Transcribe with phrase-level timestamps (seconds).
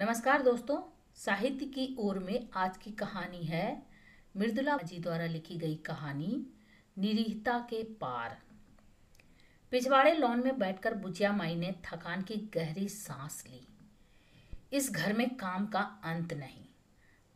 [0.00, 0.76] नमस्कार दोस्तों,
[1.14, 3.82] साहित्य की ओर में आज की कहानी है
[4.36, 6.46] मृदुला जी द्वारा लिखी गई कहानी,
[6.96, 8.36] निरीहता के पार।
[9.72, 13.66] पिछवाड़े लॉन में बैठकर बुचिया माई ने थकान की गहरी सांस ली।
[14.72, 16.64] इस घर में काम का अंत नहीं।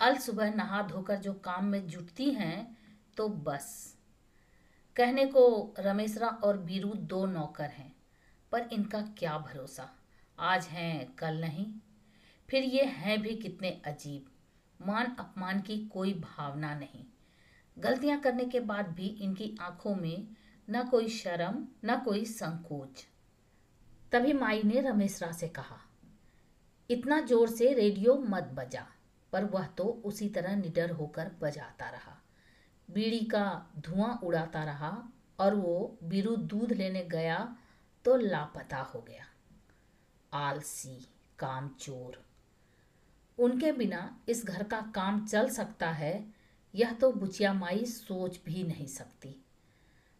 [0.01, 2.77] अल सुबह नहा धोकर जो काम में जुटती हैं
[3.17, 3.97] तो बस।
[4.97, 7.95] कहने को रमेशरा और बीरू दो नौकर हैं,
[8.53, 9.95] पर इनका क्या भरोसा?
[10.39, 11.73] आज हैं, कल नहीं।
[12.53, 14.25] फिर ये हैं भी कितने अजीब।
[14.81, 17.05] मान अपमान की कोई भावना नहीं।
[17.77, 20.27] गलतियाँ करने के बाद भी इनकी आँखों में
[20.69, 23.05] न कोई शर्म, न कोई संकोच।
[24.13, 25.79] तभी माई ने रमेशरा से कहा,
[26.91, 28.87] इतना ज़ोर से रेडियो मत बजा।
[29.33, 32.17] पर वह तो उसी तरह निडर होकर बजाता रहा।
[32.89, 34.91] बीड़ी का धुआँ उड़ाता रहा
[35.39, 37.39] और वो बीरू दूध लेने गया
[38.05, 39.25] तो लापता हो गया।
[40.33, 40.99] आलसी,
[41.39, 42.23] कामचोर
[43.43, 46.27] उनके बिना इस घर का काम चल सकता है,
[46.75, 49.45] यह तो बुचिया माई सोच भी नहीं सकती।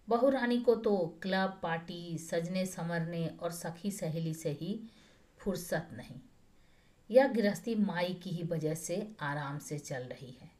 [0.09, 4.91] बहू रानी को तो क्लब, पार्टी, सजने समरने और सखी सहेली से ही
[5.39, 6.21] फुर्सत नहीं।
[7.11, 10.51] यह गृहस्थी माई की ही वजह से आराम से चल रही है।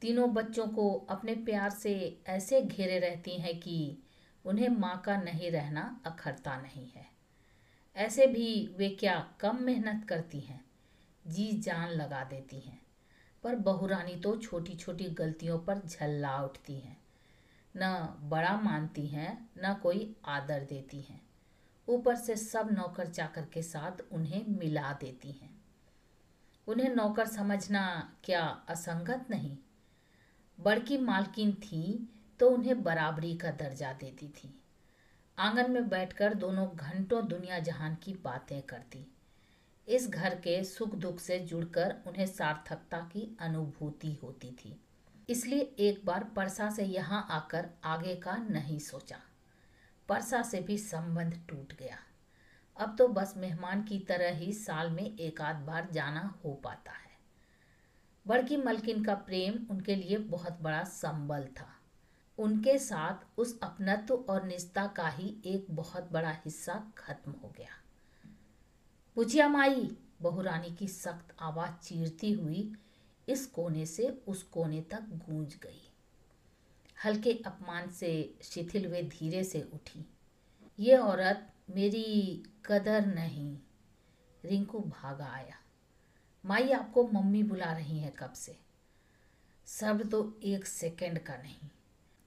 [0.00, 3.98] तीनों बच्चों को अपने प्यार से ऐसे घेरे रहती हैं कि
[4.44, 7.06] उन्हें माँ का नहीं रहना अखरता नहीं है।
[7.96, 10.64] ऐसे भी वे क्या कम मेहनत करती हैं?
[11.26, 12.82] जी जान लगा देती हैं।
[13.42, 17.04] पर बहुरानी तो छोटी छोटी गलतियों पर झल्ला उठती हैं।
[17.76, 21.22] न बड़ा मानती हैं, न कोई आदर देती हैं।
[21.88, 25.64] ऊपर से सब नौकर चाकर के साथ उन्हें मिला देती हैं।
[26.66, 29.56] उन्हें नौकर समझना क्या असंगत नहीं?
[30.60, 32.08] बड़की मालकिन थी
[32.40, 34.60] तो उन्हें बराबरी का दर्जा देती थी।
[35.38, 39.13] आँगन में बैठकर दोनों घंटों दुनिया जहान की बातें करती।
[39.88, 44.80] इस घर के सुख दुख से जुड़कर उन्हें सार्थकता की अनुभूति होती थी।
[45.28, 49.16] इसलिए एक बार परसा से यहाँ आकर आगे का नहीं सोचा।
[50.08, 51.98] परसा से भी संबंध टूट गया।
[52.76, 56.92] अब तो बस मेहमान की तरह ही साल में एक आध बार जाना हो पाता
[56.92, 57.12] है।
[58.26, 61.68] बड़की मलकिन का प्रेम उनके लिए बहुत बड़ा संबल था।
[62.38, 67.80] उनके साथ उस अपनत्व और निष्ठा का ही एक बहुत बड़ा हिस्सा खत्म हो गया।
[69.16, 72.72] बुझिया माई, बहुरानी की सख्त आवाज़ चीरती हुई
[73.28, 75.92] इस कोने से उस कोने तक गूंज गई।
[77.04, 80.06] हल्के अपमान से शिथिल वे धीरे से उठी।
[80.78, 83.58] ये औरत मेरी कदर नहीं,
[84.44, 85.56] रिंकू भागा आया।
[86.44, 88.58] माई आपको मम्मी बुला रही है कब से?
[89.66, 91.68] सब तो एक सेकंड का नहीं।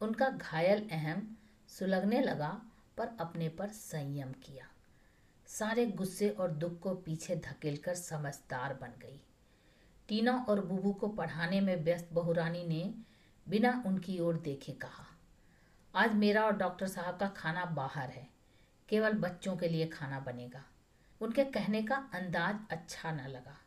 [0.01, 1.37] उनका घायल अहम
[1.67, 2.61] सुलगने लगा
[2.97, 4.67] पर अपने पर संयम किया।
[5.49, 9.19] सारे गुस्से और दुख को पीछे धकेलकर समझदार बन गई।
[10.09, 12.93] टीना और बुबू को पढ़ाने में व्यस्त बहुरानी ने
[13.47, 15.05] बिना उनकी ओर देखे कहा,
[15.93, 18.27] आज मेरा और डॉक्टर साहब का खाना बाहर है।
[18.89, 20.63] केवल बच्चों के लिए खाना बनेगा
[21.21, 23.57] उनके कहने का अंदाज अच्छा न लगा।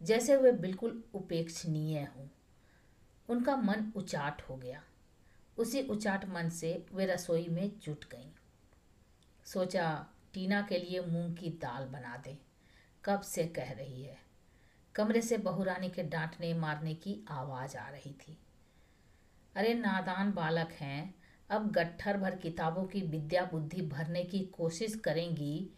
[0.00, 2.26] जैसे वे बिल्कुल उपेक्षणीय हों।
[3.28, 4.82] उनका मन उचाट हो गया।
[5.56, 8.30] उसी उचाट मन से वे रसोई में जुट गईं।
[9.46, 9.84] सोचा
[10.34, 12.38] टीना के लिए मूंग की दाल बना दे।
[13.04, 14.18] कब से कह रही है?
[14.94, 18.38] कमरे से बहुरानी के डांटने मारने की आवाज़ आ रही थी।
[19.56, 21.14] अरे नादान बालक हैं,
[21.50, 25.70] अब गट्ठर भर किताबों की विद्या बुद्धि भरने की कोशिश करेंगी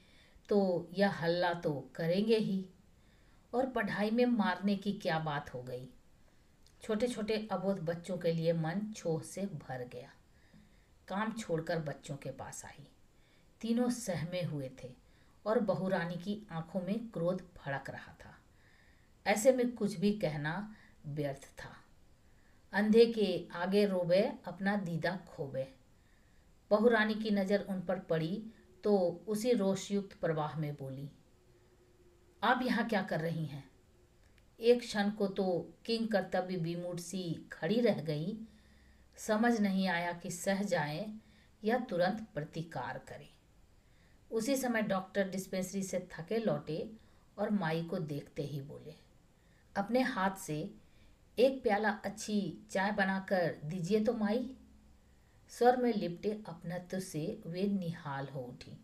[0.49, 2.67] तो यह हल्ला तो करेंगे ही।
[3.55, 5.89] और पढ़ाई में मारने की क्या बात हो गई?
[6.83, 10.11] छोटे छोटे अबोध बच्चों के लिए मन छोह से भर गया।
[11.09, 12.87] काम छोड़कर बच्चों के पास आई।
[13.65, 14.89] तीनों सहमे हुए थे
[15.45, 18.35] और बहुरानी की आँखों में क्रोध भड़क रहा था।
[19.27, 20.53] ऐसे में कुछ भी कहना
[21.07, 21.71] व्यर्थ था।
[22.73, 25.67] अंधे के आगे रोबे अपना दीदा खोबे।
[26.71, 28.45] बहुरानी की नज़र उन पर पड़ी
[28.85, 28.97] तो
[29.29, 31.09] उसी रोषयुक्त प्रवाह में बोली,
[32.43, 33.65] आप यहाँ क्या कर रही हैं?
[34.61, 35.45] एक क्षण को तो
[35.87, 37.23] किंग कर्तव्य विमूढ़ सी
[37.53, 38.37] खड़ी रह गई।
[39.19, 41.07] समझ नहीं आया कि सह जाए
[41.63, 43.29] या तुरंत प्रतिकार करें।
[44.35, 46.91] उसी समय डॉक्टर डिस्पेंसरी से थके लौटे
[47.37, 48.95] और माई को देखते ही बोले,
[49.77, 50.59] अपने हाथ से
[51.39, 54.51] एक प्याला अच्छी चाय बनाकर दीजिए तो माई।
[55.53, 58.77] स्वर में लिपटे अपनत्व से वे निहाल हो उठी।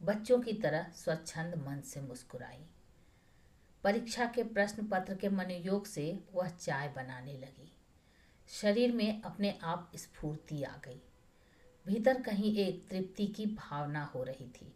[0.00, 2.64] बच्चों की तरह स्वच्छंद मन से मुस्कुराई।
[3.84, 7.72] परीक्षा के प्रश्न पत्र के मनोयोग से वह चाय बनाने लगी।
[8.48, 11.00] शरीर में अपने आप स्फूर्ति आ गई।
[11.88, 14.72] भीतर कहीं एक तृप्ति की भावना हो रही थी।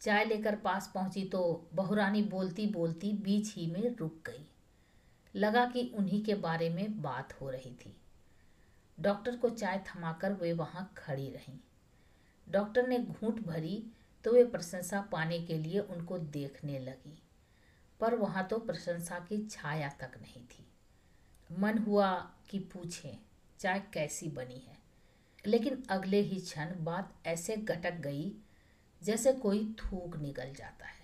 [0.00, 4.44] चाय लेकर पास पहुँची तो बहुरानी बोलती बोलती बीच ही में रुक गई।
[5.34, 7.96] लगा कि उन्हीं के बारे में बात हो रही थी।
[8.98, 11.58] डॉक्टर को चाय थमाकर वे वहाँ खड़ी रहीं।
[12.46, 13.82] डॉक्टर ने घूंट भरी
[14.24, 17.18] तो वे प्रशंसा पाने के लिए उनको देखने लगी,
[18.00, 20.66] पर वहाँ तो प्रशंसा की छाया तक नहीं थी।
[21.50, 22.12] मन हुआ
[22.50, 23.18] कि पूछें,
[23.60, 24.82] चाय कैसी बनी है?
[25.46, 28.32] लेकिन अगले ही क्षण बात ऐसे गटक गई
[29.02, 31.02] जैसे कोई थूक निकल जाता है।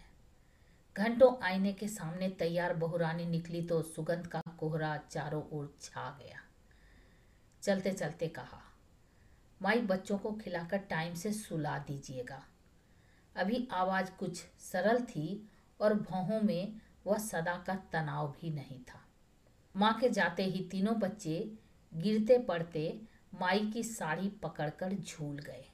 [0.97, 6.41] घंटों आईने के सामने तैयार बहुरानी निकली तो सुगंध का कोहरा चारों ओर छा गया।
[7.63, 8.61] चलते चलते कहा,
[9.61, 12.43] माई बच्चों को खिलाकर टाइम से सुला दीजिएगा।
[13.37, 15.51] अभी आवाज़ कुछ सरल थी
[15.81, 19.01] और भौहों में वह सदा का तनाव भी नहीं था।
[19.75, 21.53] माँ के जाते ही तीनों बच्चे
[21.93, 23.01] गिरते पड़ते
[23.35, 25.65] माई की साड़ी पकड़कर झूल गए।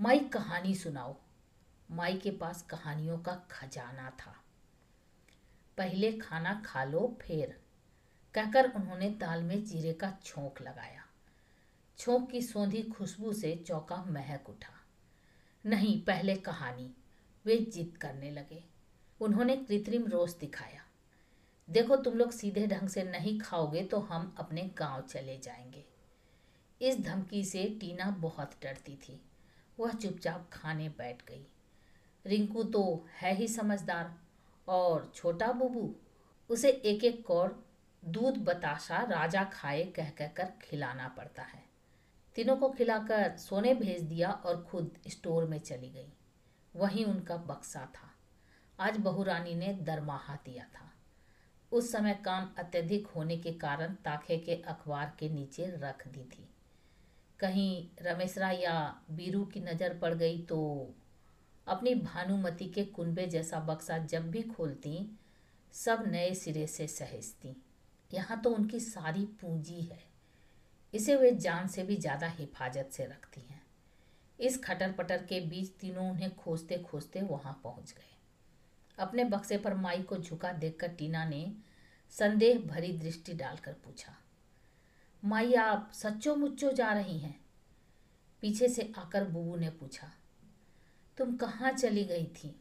[0.00, 1.16] माई, कहानी सुनाओ।
[1.90, 4.44] माई के पास कहानियों का खजाना था।
[5.78, 7.62] पहले खाना खा लो, फिर।
[8.34, 11.06] कहकर उन्होंने दाल में जीरे का छोंक लगाया।
[11.98, 14.74] छोंक की सौंधी खुशबू से चौका महक उठा।
[15.66, 16.94] नहीं, पहले कहानी।
[17.44, 18.64] वे जिद करने लगे।
[19.20, 20.84] उन्होंने कृत्रिम रोष दिखाया।
[21.70, 25.97] देखो, तुम लोग सीधे ढंग से नहीं खाओगे तो हम अपने गाँव चले जाएँगे।
[26.80, 29.20] इस धमकी से टीना बहुत डरती थी।
[29.78, 31.46] वह चुपचाप खाने बैठ गई।
[32.26, 34.18] रिंकू तो है ही समझदार,
[34.68, 35.94] और छोटा बुबू
[36.50, 37.64] उसे एक एक कौर
[38.04, 41.62] दूध बताशा राजा खाए कह कह कर खिलाना पड़ता है।
[42.34, 46.12] तीनों को खिलाकर सोने भेज दिया और खुद स्टोर में चली गई।
[46.76, 48.10] वहीं उनका बक्सा था।
[48.80, 50.92] आज बहुरानी ने दरमाहा दिया था।
[51.72, 56.48] उस समय काम अत्यधिक होने के कारण ताखे के अखबार के नीचे रख दी थी।
[57.40, 58.74] कहीं रमेशरा या
[59.10, 60.58] बीरू की नज़र पड़ गई तो
[61.66, 65.18] अपनी भानुमति के कुंबे जैसा बक्सा जब भी खोलती,
[65.74, 67.54] सब नए सिरे से सहेजती।
[68.10, 70.02] यहाँ तो उनकी सारी पूंजी है।
[70.94, 73.62] इसे वे जान से भी ज़्यादा हिफाजत से रखती हैं।
[74.38, 78.16] इस खटर पटर के बीच तीनों उन्हें खोजते खोजते वहाँ पहुँच गए।
[78.98, 81.50] अपने बक्से पर माई को झुका देखकर टीना ने
[82.12, 84.16] संदेह भरी दृष्टि डालकर पूछा
[85.22, 87.44] माई आप सच्चो मुच्चो जा रही हैं।
[88.42, 90.10] पीछे से आकर बुबू ने पूछा,
[91.18, 92.60] तुम कहाँ चली गई थी?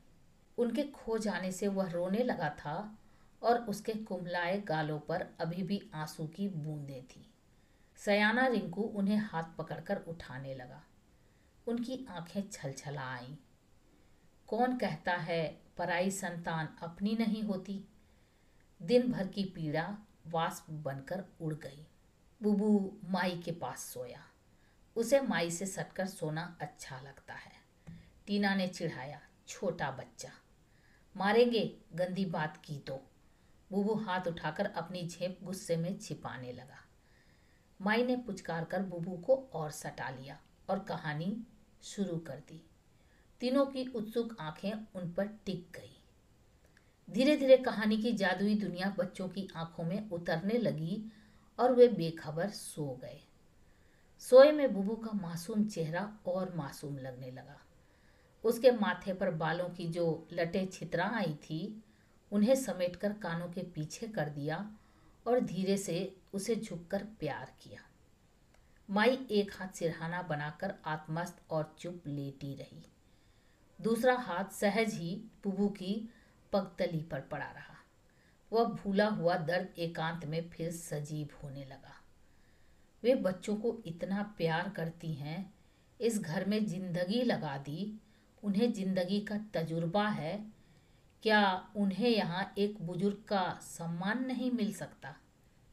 [0.58, 2.98] उनके खो जाने से वह रोने लगा था
[3.42, 7.34] और उसके कुमलाए गालों पर अभी भी आँसू की बूंदें थी।
[7.98, 10.84] सयाना रिंकू उन्हें हाथ पकड़कर उठाने लगा।
[11.68, 13.36] उनकी आँखें छलछला आईं।
[14.48, 17.84] कौन कहता है, पराई संतान अपनी नहीं होती?
[18.82, 21.87] दिन भर की पीड़ा वाष्प बनकर उड़ गई।
[22.44, 24.24] बुबू माई के पास सोया।
[24.96, 27.52] उसे माई से सटकर सोना अच्छा लगता है।
[28.28, 30.30] टीना ने चिढ़ाया, छोटा बच्चा,
[31.18, 31.78] मारेंगे?
[31.96, 33.02] गंदी बात की तो।
[33.72, 36.88] बुबू हाथ उठाकर अपनी झेप गुस्से में छिपाने लगा।
[37.82, 41.44] माई ने पुचकार कर बुबू को और सटा लिया और कहानी
[41.84, 42.66] शुरू कर दी।
[43.40, 46.04] तीनों की उत्सुक आँखें उन पर टिक गई।
[47.10, 51.12] धीरे धीरे कहानी की जादुई दुनिया बच्चों की आँखों में उतरने लगी
[51.60, 53.20] और वे बेखबर सो गए।
[54.20, 57.62] सोए में बुबू का मासूम चेहरा और मासूम लगने लगा।
[58.44, 61.84] उसके माथे पर बालों की जो लटे छितरा आई थी,
[62.32, 64.78] उन्हें समेटकर कानों के पीछे कर दिया
[65.28, 67.82] और धीरे से उसे झुककर प्यार किया।
[68.90, 72.86] माई एक हाथ सिरहाना बनाकर आत्मस्त और चुप लेटी रही।
[73.82, 76.10] दूसरा हाथ सहज ही बुबू की
[76.54, 77.77] पगतली पर पड़ा रहा।
[78.52, 81.96] वह भूला हुआ दर्द एकांत में फिर सजीव होने लगा।
[83.04, 85.54] वे बच्चों को इतना प्यार करती हैं,
[86.00, 88.00] इस घर में ज़िंदगी लगा दी,
[88.44, 90.46] उन्हें ज़िंदगी का तजुर्बा है,
[91.24, 95.16] क्या उन्हें यहाँ एक बुज़ुर्ग का सम्मान नहीं मिल सकता?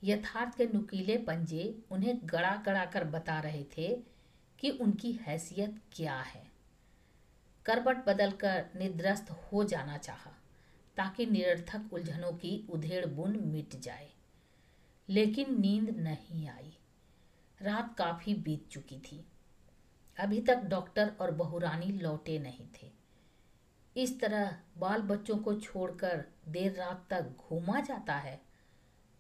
[0.03, 3.89] यथार्थ के नुकीले पंजे उन्हें गड़ा गड़ा कर बता रहे थे
[4.59, 6.43] कि उनकी हैसियत क्या है।
[7.67, 10.33] करबट बदलकर निद्रस्त हो जाना चाहा।
[10.97, 14.11] ताकि निरर्थक उलझनों की उधेड़ बुन मिट जाए।
[15.09, 16.79] लेकिन नींद नहीं आई।
[17.63, 19.25] रात काफ़ी बीत चुकी थी।
[20.19, 22.93] अभी तक डॉक्टर और बहुरानी लौटे नहीं थे।
[23.97, 28.41] इस तरह बाल बच्चों को छोड़कर देर रात तक घूमा जाता है,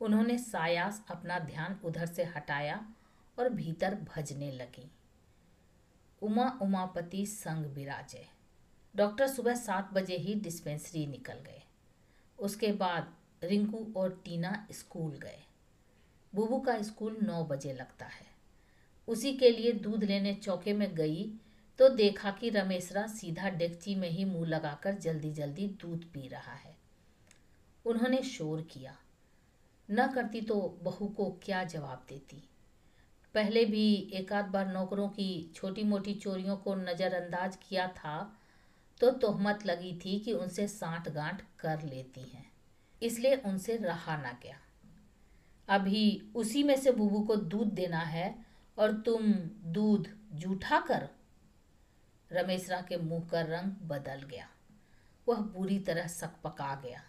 [0.00, 2.94] उन्होंने सायास अपना ध्यान उधर से हटाया
[3.38, 4.90] और भीतर भजने लगी।
[6.22, 8.33] उमा उमापति संग विराजे।
[8.94, 11.62] डॉक्टर सुबह सात बजे ही डिस्पेंसरी निकल गए।
[12.38, 15.42] उसके बाद रिंकू और टीना स्कूल गए।
[16.32, 18.26] बुबू का स्कूल नौ बजे लगता है।
[19.08, 21.24] उसी के लिए दूध लेने चौके में गई
[21.78, 26.54] तो देखा कि रमेशरा सीधा डेगची में ही मुँह लगाकर जल्दी जल्दी दूध पी रहा
[26.54, 26.76] है।
[27.84, 28.96] उन्होंने शोर किया।
[29.88, 32.42] न करती तो बहू को क्या जवाब देती।
[33.34, 38.16] पहले भी एक आध बार नौकरों की छोटी मोटी चोरियों को नज़रअंदाज किया था
[39.04, 42.52] तो तोहमत लगी थी कि उनसे साठ गांठ कर लेती हैं।
[43.02, 44.56] इसलिए उनसे रहा ना गया।
[45.68, 48.46] अभी उसी में से बुबू को दूध देना है
[48.78, 49.32] और तुम
[49.72, 51.08] दूध जूठा कर।
[52.32, 54.48] रमेशरा के मुँह का रंग बदल गया।
[55.28, 57.02] वह बुरी तरह सकपका गया।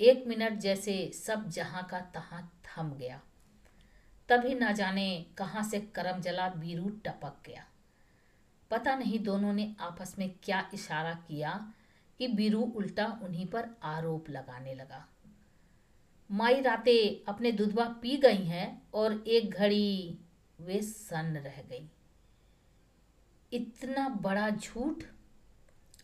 [0.00, 3.22] एक मिनट जैसे सब जहाँ का तहां थम गया।
[4.28, 7.68] तभी ना जाने कहाँ से करम जला बीरू टपक गया।
[8.74, 11.72] पता नहीं दोनों ने आपस में क्या इशारा किया
[12.18, 15.08] कि बीरू उल्टा उन्हीं पर आरोप लगाने लगा।
[16.30, 20.18] माई रातें अपने दुधवा पी गई हैं और एक घड़ी
[20.60, 21.88] वे सन्न रह गई।
[23.52, 25.04] इतना बड़ा झूठ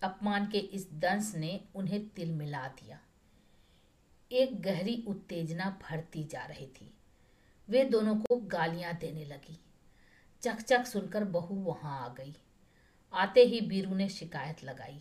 [0.03, 2.99] अपमान के इस दंश ने उन्हें तिल मिला दिया।
[4.33, 6.95] एक गहरी उत्तेजना भरती जा रही थी।
[7.69, 9.59] वे दोनों को गालियाँ देने लगी।
[10.43, 12.37] चकचक सुनकर बहू वहाँ आ गई।
[13.13, 15.01] आते ही बीरू ने शिकायत लगाई।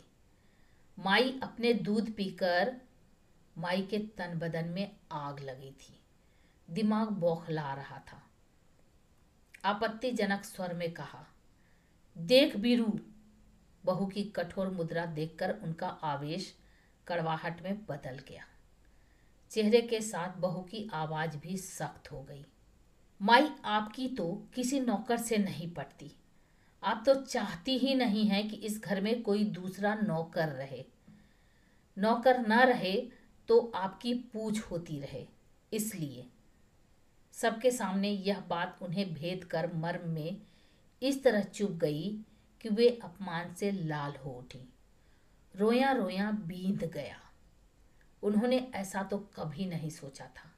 [0.99, 2.81] माई अपने दूध पीकर
[3.57, 5.99] माई के तन बदन में आग लगी थी।
[6.69, 8.23] दिमाग बौखला रहा था।
[9.65, 11.27] आपत्तिजनक स्वर में कहा,
[12.17, 12.99] देख बीरू,
[13.85, 16.57] बहू की कठोर मुद्रा देखकर उनका आवेश
[17.07, 18.45] कड़वाहट में बदल गया।
[19.49, 22.45] चेहरे के साथ बहू की आवाज़ भी सख्त हो गई।
[23.21, 26.11] माई आपकी तो किसी नौकर से नहीं पटती।
[26.83, 30.85] आप तो चाहती ही नहीं है कि इस घर में कोई दूसरा नौकर रहे।
[31.97, 32.95] नौकर ना रहे
[33.49, 35.25] तो आपकी पूछ होती रहे,
[35.73, 36.25] इसलिए।
[37.33, 40.37] सबके सामने यह बात उन्हें भेद कर मर्म में
[41.01, 42.09] इस तरह चुप गई
[42.61, 44.67] कि वे अपमान से लाल हो उठी।
[45.55, 47.19] रोया रोया बींद गया।
[48.23, 50.51] उन्होंने ऐसा तो कभी नहीं सोचा था।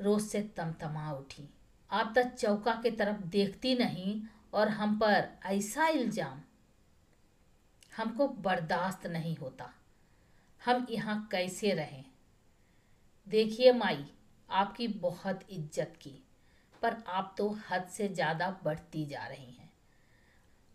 [0.00, 1.48] रोज से तमतमा उठी।
[1.90, 4.20] आप तक चौका के तरफ़ देखती नहीं
[4.54, 6.40] और हम पर ऐसा इल्ज़ाम
[7.92, 9.72] हमको बर्दाश्त नहीं होता।
[10.62, 12.04] हम यहाँ कैसे रहें?
[13.26, 14.04] देखिए माई,
[14.48, 16.18] आपकी बहुत इज़्ज़त की,
[16.82, 19.70] पर आप तो हद से ज़्यादा बढ़ती जा रही हैं।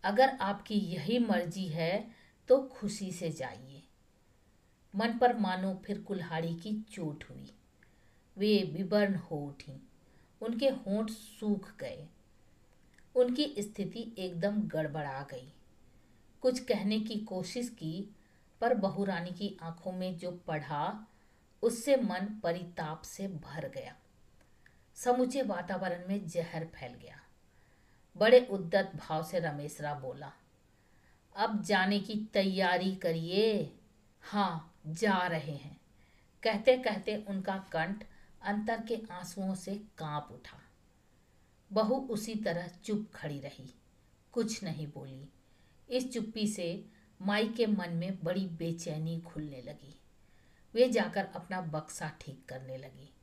[0.04, 2.08] अगर आपकी यही मर्ज़ी है
[2.50, 3.84] तो खुशी से जाइए।
[4.94, 7.52] मन पर मानो फिर कुल्हाड़ी की चोट हुई।
[8.38, 9.82] वे विवर्ण हो उठी।
[10.42, 12.08] उनके होंठ सूख गए।
[13.16, 15.54] उनकी स्थिति एकदम गड़बड़ा गई।
[16.42, 18.16] कुछ कहने की कोशिश की,
[18.62, 21.08] पर बहुरानी की आँखों में जो पढ़ा,
[21.64, 23.96] उससे मन परिताप से भर गया।
[24.96, 27.20] समूचे वातावरण में जहर फैल गया।
[28.16, 30.32] बड़े उद्दत भाव से रमेशरा बोला,
[31.36, 33.74] अब जाने की तैयारी करिए।
[34.24, 35.80] हाँ जा रहे हैं।
[36.44, 38.04] कहते कहते उनका कंठ
[38.42, 40.59] अंतर के आंसुओं से काँप उठा।
[41.74, 43.74] बहू उसी तरह चुप खड़ी रही।
[44.32, 45.30] कुछ नहीं बोली।
[45.90, 46.86] इस चुप्पी से
[47.22, 50.00] माई के मन में बड़ी बेचैनी खुलने लगी।
[50.74, 53.14] वे जाकर अपना बक्सा ठीक करने लगी।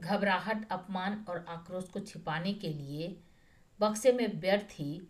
[0.00, 3.20] घबराहट, अपमान और आक्रोश को छिपाने के लिए
[3.80, 5.02] बक्से में व्यर्थ ही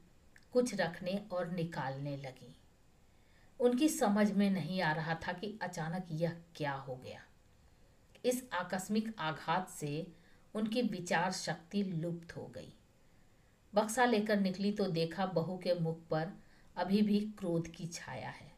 [0.52, 2.56] कुछ रखने और निकालने लगी।
[3.61, 7.21] उनकी समझ में नहीं आ रहा था कि अचानक यह क्या हो गया।
[8.25, 10.12] इस आकस्मिक आघात से
[10.56, 12.72] उनकी विचार शक्ति लुप्त हो गई।
[13.75, 16.32] बक्सा लेकर निकली तो देखा बहू के मुख पर
[16.76, 18.52] अभी भी क्रोध की छाया है।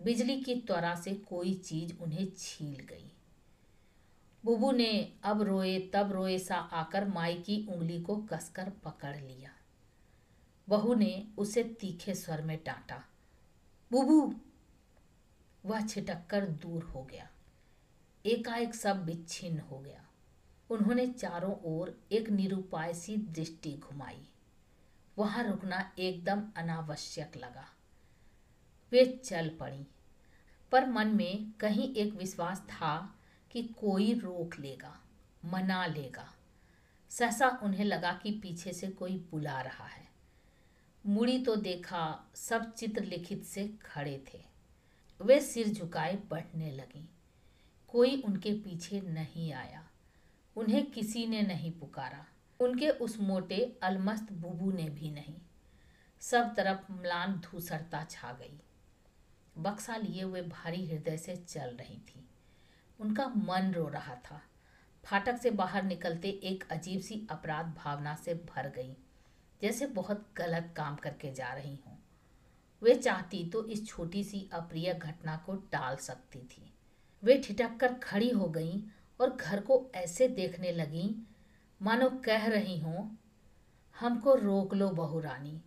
[0.00, 3.12] बिजली की त्वरा से कोई चीज़ उन्हें छील गई।
[4.44, 9.50] बुबू ने अब रोए, तब रोए सा आकर माई की उंगली को कसकर पकड़ लिया।
[10.68, 13.04] बहू ने उसे तीखे स्वर में डांटा,
[13.92, 14.34] बुबू!
[15.66, 17.28] वह छिटक कर दूर हो गया।
[18.26, 20.09] एकाएक सब विच्छिन्न हो गया।
[20.70, 24.28] उन्होंने चारों ओर एक निरुपाय सी दृष्टि घुमाई।
[25.18, 27.68] वहाँ रुकना एकदम अनावश्यक लगा।
[28.92, 29.86] वे चल पड़ी।
[30.72, 33.18] पर मन में कहीं एक विश्वास था
[33.50, 35.00] कि कोई रोक लेगा,
[35.44, 36.34] मना लेगा।
[37.08, 40.08] सहसा उन्हें लगा कि पीछे से कोई बुला रहा है।
[41.06, 44.44] मुड़ी तो देखा सब चित्र लिखित से खड़े थे।
[45.22, 47.08] वे सिर झुकाए बढ़ने लगी।
[47.88, 49.79] कोई उनके पीछे नहीं आया।
[50.56, 52.24] उन्हें किसी ने नहीं पुकारा।
[52.60, 55.34] उनके उस मोटे, अलमस्त बुबू ने भी नहीं।
[56.22, 58.60] सब तरफ़ म्लान धूसरता छा गई।
[59.58, 62.28] बक्सा लिए हुए भारी हृदय से चल रही थी।
[63.00, 64.40] उनका मन रो रहा था।
[65.04, 68.96] फाटक से बाहर निकलते एक अजीब सी अपराध भावना से भर गई,
[69.62, 71.98] जैसे बहुत गलत काम करके जा रही हूँ।
[72.82, 76.72] वे चाहती तो इस छोटी सी अप्रिय घटना को टाल सकती थी।
[77.22, 78.80] वे ठिठक कर खड़ी हो गईं
[79.20, 81.28] और घर को ऐसे देखने लगी,
[81.82, 83.16] मानो कह रही हों,
[84.00, 85.62] हमको रोक लो बहू रानी।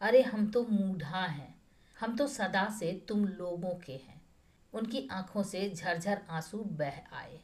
[0.00, 1.62] अरे हम तो मूढ़ा हैं।
[2.00, 4.22] हम तो सदा से तुम लोगों के हैं।
[4.72, 7.40] उनकी आँखों से झरझर आँसू बह आए।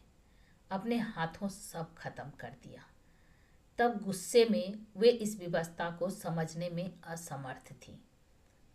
[0.70, 2.82] अपने हाथों सब खत्म कर दिया।
[3.78, 8.04] तब गुस्से में वे इस व्यवस्था को समझने में असमर्थ थी।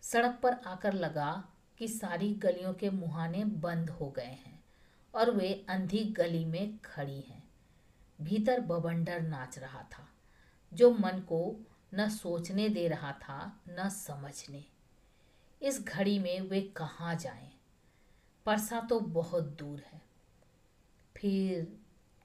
[0.01, 4.58] सड़क पर आकर लगा कि सारी गलियों के मुहाने बंद हो गए हैं।
[5.15, 7.49] और वे अंधी गली में खड़ी हैं।
[8.21, 10.09] भीतर बबंडर नाच रहा था,
[10.73, 14.65] जो मन को न सोचने दे रहा था, न समझने।
[15.61, 17.51] इस घड़ी में वे कहाँ जाएँ?
[18.45, 20.01] परसा तो बहुत दूर है।
[21.17, 21.77] फिर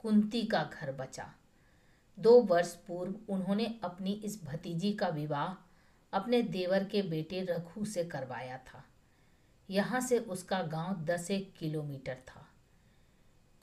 [0.03, 1.35] कुंती का घर बचा।
[2.19, 5.71] दो वर्ष पूर्व उन्होंने अपनी इस भतीजी का विवाह
[6.13, 8.85] अपने देवर के बेटे रघु से करवाया था।
[9.71, 12.44] यहाँ से उसका गाँव दस एक किलोमीटर था।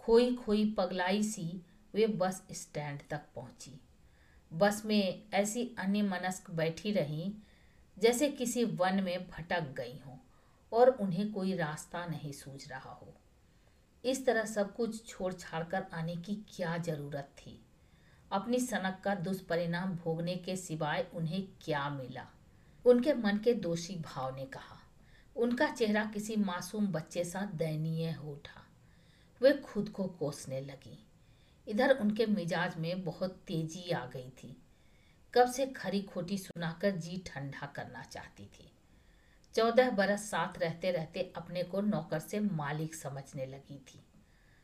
[0.06, 1.62] खोई खोई पगलाई सी
[1.94, 3.82] वे बस स्टैंड तक पहुँची।
[4.54, 7.34] बस में ऐसी अन्य मनस्क बैठी रहीं,
[8.00, 10.18] जैसे किसी वन में भटक गई हों,
[10.74, 13.14] और उन्हें कोई रास्ता नहीं सूझ रहा हो।
[14.06, 17.66] इस तरह सब कुछ छोड़ छाड़ कर आने की क्या ज़रूरत थी?
[18.32, 22.28] अपनी सनक का दुष्परिणाम भोगने के सिवाय उन्हें क्या मिला?
[22.86, 24.80] उनके मन के दोषी भाव ने कहा।
[25.36, 28.61] उनका चेहरा किसी मासूम बच्चे सा दयनीय हो उठा।
[29.42, 31.08] वे खुद को कोसने लगी।
[31.68, 34.58] इधर उनके मिजाज में बहुत तेज़ी आ गई थी।
[35.34, 38.72] कब से खरी खोटी सुनाकर जी ठंडा करना चाहती थी।
[39.54, 44.06] चौदह बरस साथ रहते रहते अपने को नौकर से मालिक समझने लगी थी।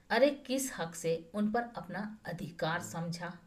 [0.09, 3.39] अरे किस हक से उन पर अपना अधिकार समझा?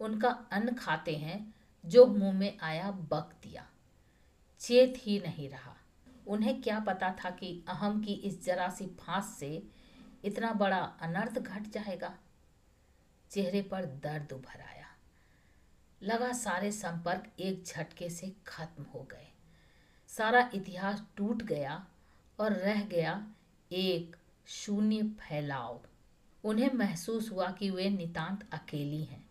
[0.00, 1.54] उनका अन्न खाते हैं,
[1.86, 3.68] जो मुँह में आया बक दिया।
[4.60, 5.76] चेत ही नहीं रहा।
[6.26, 9.62] उन्हें क्या पता था कि अहम की इस जरा सी फांस से
[10.24, 12.14] इतना बड़ा अनर्थ घट जाएगा।
[13.30, 14.86] चेहरे पर दर्द उभर आया।
[16.02, 19.28] लगा सारे संपर्क एक झटके से खत्म हो गए।
[20.10, 21.84] सारा इतिहास टूट गया
[22.38, 23.14] और रह गया
[23.70, 25.80] एक शून्य फैलाव।
[26.44, 29.24] उन्हें महसूस हुआ कि वे नितांत अकेली हैं,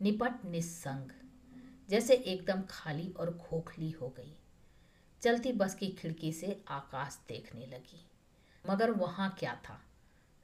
[0.00, 1.10] निपट निस्संग,
[1.88, 4.36] जैसे एकदम खाली और खोखली हो गई।
[5.22, 8.04] चलती बस की खिड़की से आकाश देखने लगी,
[8.64, 9.80] मगर वहाँ क्या था?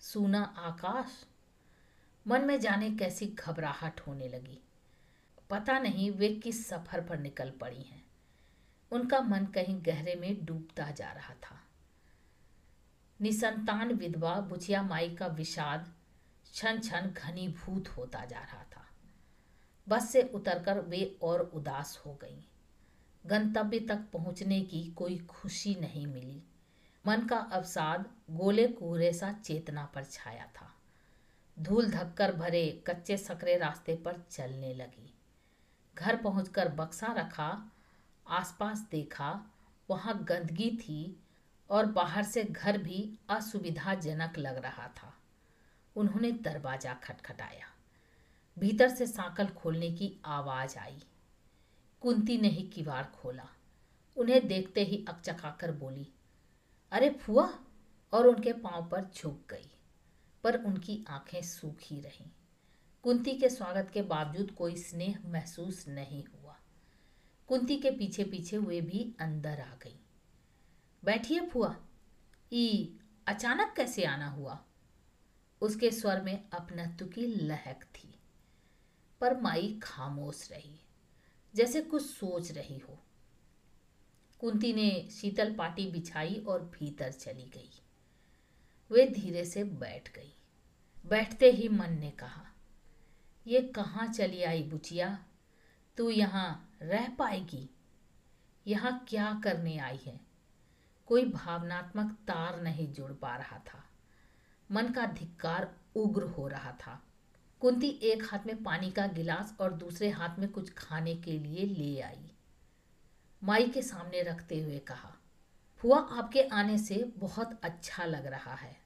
[0.01, 1.27] सूना आकाश।
[2.27, 4.61] मन में जाने कैसी घबराहट होने लगी।
[5.51, 8.05] पता नहीं वे किस सफ़र पर निकल पड़ी हैं।
[8.93, 11.61] उनका मन कहीं गहरे में डूबता जा रहा था।
[13.21, 15.95] निसंतान विधवा बुचिया माई का विषाद
[16.53, 18.89] क्षण क्षण घनीभूत होता जा रहा था।
[19.89, 22.43] बस से उतरकर वे और उदास हो गईं।
[23.27, 26.43] गंतव्य तक पहुँचने की कोई खुशी नहीं मिली।
[27.07, 30.75] मन का अवसाद गोले कोहरे सा चेतना पर छाया था।
[31.59, 35.15] धूल धक्कर भरे कच्चे सकरे रास्ते पर चलने लगी।
[35.95, 37.71] घर पहुंचकर बक्सा रखा,
[38.29, 39.51] आसपास देखा,
[39.91, 41.21] वहाँ गंदगी थी
[41.71, 45.15] और बाहर से घर भी असुविधाजनक लग रहा था।
[45.97, 47.67] उन्होंने दरवाज़ा खटखटाया।
[48.59, 51.03] भीतर से सांकल खोलने की आवाज़ आई।
[52.01, 53.49] कुंती ने ही किवाड़ खोला।
[54.17, 56.13] उन्हें देखते ही अकचकाकर बोली
[56.93, 57.59] अरे फुआ,
[58.13, 59.71] और उनके पाँव पर झुक गई,
[60.45, 62.27] पर उनकी आँखें सूखी रहीं।
[63.03, 66.57] कुंती के स्वागत के बावजूद कोई स्नेह महसूस नहीं हुआ।
[67.49, 70.01] कुंती के पीछे पीछे वे भी अंदर आ गई।
[71.05, 71.77] बैठिए फुआ।
[72.53, 74.65] ई, अचानक कैसे आना हुआ?
[75.61, 78.15] उसके स्वर में अपनत्व की लहक थी,
[79.21, 80.81] पर माई खामोश रही,
[81.55, 82.99] जैसे कुछ सोच रही हो।
[84.41, 87.71] कुंती ने शीतल पाटी बिछाई और भीतर चली गई।
[88.91, 90.35] वे धीरे से बैठ गई।
[91.07, 92.45] बैठते ही मन ने कहा,
[93.47, 95.19] ये कहाँ चली आई बुचिया?
[95.97, 97.71] तू यहाँ रह पाएगी?
[98.67, 100.21] यहाँ क्या करने आई है?
[101.07, 103.85] कोई भावनात्मक तार नहीं जुड़ पा रहा था।
[104.71, 107.03] मन का धिक्कार उग्र हो रहा था।
[107.61, 111.67] कुंती एक हाथ में पानी का गिलास और दूसरे हाथ में कुछ खाने के लिए
[111.67, 112.31] ले आई।
[113.49, 115.13] माई के सामने रखते हुए कहा
[115.81, 118.77] फुआ आपके आने से बहुत अच्छा लग रहा है।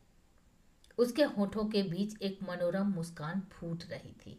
[0.98, 4.38] उसके होठों के बीच एक मनोरम मुस्कान फूट रही थी।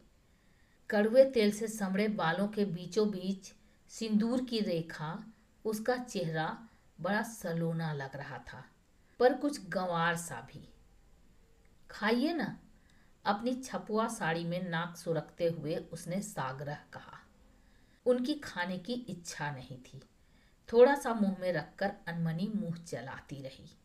[0.89, 3.51] कड़वे तेल से समड़े बालों के बीचों बीच
[3.91, 5.23] सिंदूर की रेखा,
[5.65, 6.67] उसका चेहरा
[7.01, 8.63] बड़ा सलोना लग रहा था,
[9.19, 10.67] पर कुछ गंवार सा भी।
[11.89, 12.57] खाइए ना,
[13.25, 17.19] अपनी छपुआ साड़ी में नाक सुरखते हुए उसने सागरह कहा।
[18.05, 20.01] उनकी खाने की इच्छा नहीं थी।
[20.71, 23.77] थोड़ा सा मुँह में रखकर अनमनी मुँह चलाती रही।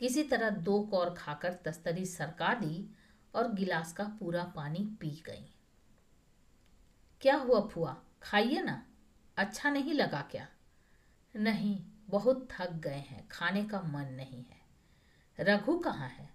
[0.00, 2.94] किसी तरह दो कौर खाकर तस्तरी सरका दी
[3.34, 5.54] और गिलास का पूरा पानी पी गई।
[7.20, 7.96] क्या हुआ फुआ?
[8.22, 8.86] खाइए ना।
[9.36, 10.48] अच्छा नहीं लगा क्या?
[11.36, 14.58] नहीं, बहुत थक गए हैं। खाने का मन नहीं है।
[15.40, 16.30] रघु कहाँ है?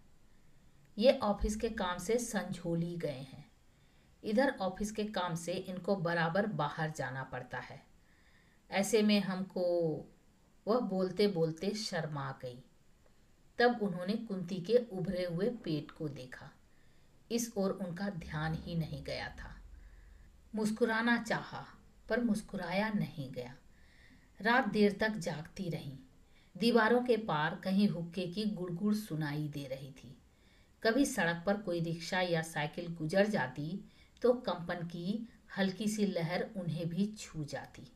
[0.97, 3.51] ये ऑफ़िस के काम से संझोली गए हैं।
[4.23, 7.92] इधर ऑफ़िस के काम से इनको बराबर बाहर जाना पड़ता है।
[8.73, 9.63] ऐसे में हमको
[10.67, 12.63] वह बोलते बोलते शर्मा गई।
[13.57, 16.51] तब उन्होंने कुंती के उभरे हुए पेट को देखा।
[17.31, 19.55] इस ओर उनका ध्यान ही नहीं गया था।
[20.55, 21.65] मुस्कुराना चाहा,
[22.09, 23.55] पर मुस्कुराया नहीं गया।
[24.41, 25.99] रात देर तक जागती रही।
[26.57, 30.17] दीवारों के पार कहीं हुक्के की गुड़गुड़ सुनाई दे रही थी।
[30.83, 33.89] कभी सड़क पर कोई रिक्शा या साइकिल गुजर जाती
[34.21, 37.88] तो कंपन की हल्की सी लहर उन्हें भी छू जाती।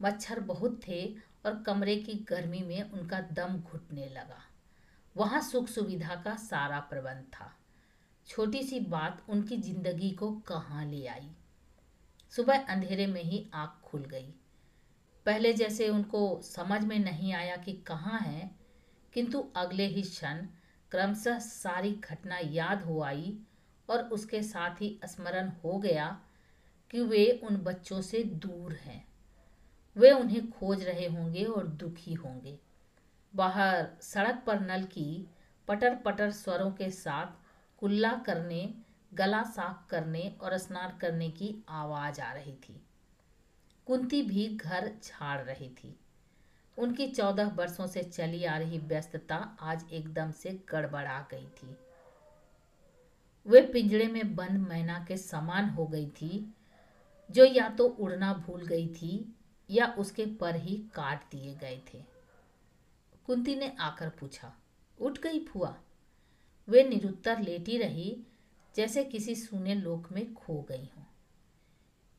[0.00, 1.04] मच्छर बहुत थे
[1.46, 4.42] और कमरे की गर्मी में उनका दम घुटने लगा।
[5.16, 7.52] वहाँ सुख सुविधा का सारा प्रबंध था।
[8.26, 11.30] छोटी सी बात उनकी ज़िंदगी को कहाँ ले आई?
[12.32, 14.34] सुबह अंधेरे में ही आँख खुल गई।
[15.26, 18.50] पहले जैसे उनको समझ में नहीं आया कि कहाँ है,
[19.12, 20.46] किंतु अगले ही क्षण
[20.92, 23.36] क्रमशः सारी घटना याद हो आई
[23.88, 26.06] और उसके साथ ही स्मरण हो गया
[26.90, 29.04] कि वे उन बच्चों से दूर हैं।
[29.96, 32.58] वे उन्हें खोज रहे होंगे और दुखी होंगे।
[33.34, 35.28] बाहर सड़क पर नल की
[35.68, 37.26] पटर पटर स्वरों के साथ
[37.78, 38.74] कुल्ला करने,
[39.14, 42.82] गला साफ़ करने और स्नान करने की आवाज़ आ रही थी।
[43.86, 46.00] कुंती भी घर झाड़ रही थी।
[46.78, 51.76] उनकी चौदह वर्षों से चली आ रही व्यस्तता आज एकदम से गड़बड़ा गई थी।
[53.46, 56.54] वे पिंजड़े में बंद मैना के समान हो गई थी,
[57.30, 59.35] जो या तो उड़ना भूल गई थी
[59.70, 62.04] या उसके पर ही काट दिए गए थे।
[63.26, 64.56] कुंती ने आकर पूछा,
[65.00, 65.76] उठ गई फुआ?
[66.68, 68.26] वे निरुत्तर लेटी रही,
[68.76, 71.04] जैसे किसी सुने लोक में खो गई हों।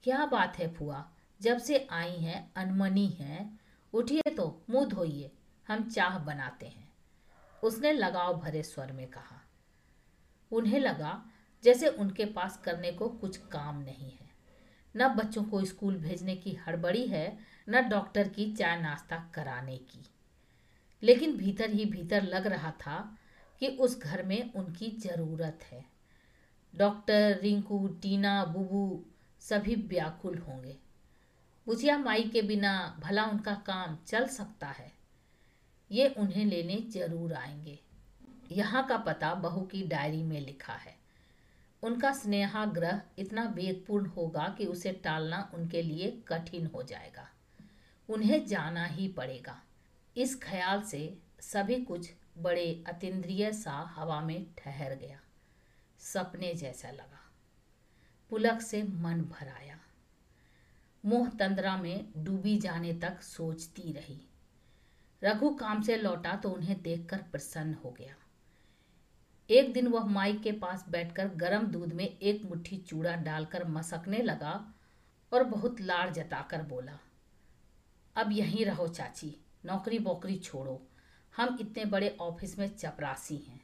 [0.04, 3.60] क्या बात है फुआ, जब से आई हैं, अनमनी है,
[3.94, 5.32] उठिए तो मुँह धोइए,
[5.68, 6.94] हम चाह बनाते हैं।
[7.64, 9.42] उसने लगाव भरे स्वर में कहा।
[10.52, 11.26] उन्हें लगा
[11.64, 14.27] जैसे उनके पास करने को कुछ काम नहीं है।
[14.96, 20.06] न बच्चों को स्कूल भेजने की हड़बड़ी है, न डॉक्टर की चाय नाश्ता कराने की।
[21.04, 23.18] लेकिन भीतर ही भीतर लग रहा था
[23.60, 25.86] कि उस घर में उनकी ज़रूरत है।
[26.76, 29.06] डॉक्टर, रिंकू, टीना, बुबू
[29.40, 30.78] सभी व्याकुल होंगे।
[31.66, 34.92] बुझिया माई के बिना भला उनका काम चल सकता है।
[35.92, 37.80] ये उन्हें लेने ज़रूर आएँगे।
[38.52, 40.97] यहाँ का पता बहू की डायरी में लिखा है।
[41.84, 47.30] उनका स्नेहाग्रह इतना वेदपूर्ण होगा कि उसे टालना उनके लिए कठिन हो जाएगा।
[48.10, 49.62] उन्हें जाना ही पड़ेगा।
[50.18, 55.20] इस ख्याल से सभी कुछ बड़े अतिद्रिय सा हवा में ठहर गया।
[56.00, 57.32] सपने जैसा लगा।
[58.30, 59.80] पुलक से मन भर आया।
[61.06, 64.22] मोह तंद्रा में डूबी जाने तक सोचती रही।
[65.24, 68.16] रघु काम से लौटा तो उन्हें देखकर प्रसन्न हो गया।
[69.50, 74.18] एक दिन वह माई के पास बैठकर गर्म दूध में एक मुट्ठी चूड़ा डालकर मसकने
[74.18, 74.54] लगा
[75.32, 76.98] और बहुत लाड़ जताकर बोला,
[78.16, 80.82] अब यहीं रहो चाची नौकरी बोकरी छोड़ो।
[81.34, 83.62] हम इतने बड़े ऑफ़िस में चपरासी हैं